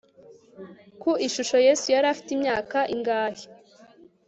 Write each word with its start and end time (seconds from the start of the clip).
Ku 1.01 1.11
ishusho 1.27 1.57
Yesu 1.67 1.85
yari 1.95 2.07
afite 2.13 2.29
imyaka 2.37 2.77
ingahe 2.93 3.45